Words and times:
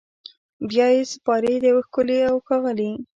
بیا 0.69 0.87
یې 0.95 1.03
سپاري 1.13 1.53
د 1.61 1.65
یو 1.71 1.79
ښکلي 1.87 2.17
اوښاغلي 2.29 2.91